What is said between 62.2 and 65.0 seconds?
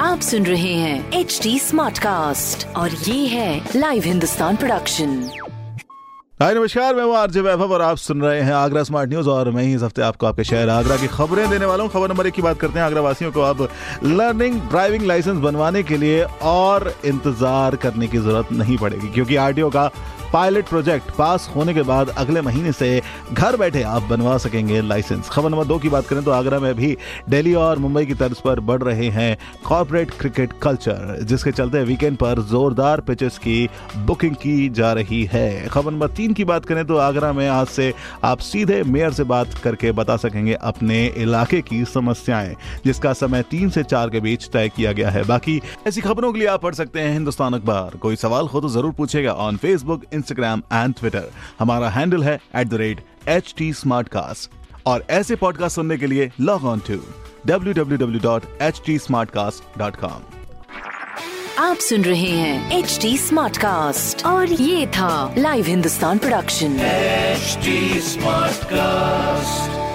हैं H T smart cast और ये